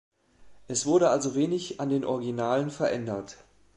Es 0.67 0.87
wurde 0.87 1.11
also 1.11 1.35
wenig 1.35 1.79
an 1.79 1.89
den 1.89 2.03
Originalen 2.05 2.71
verändert. 2.71 3.37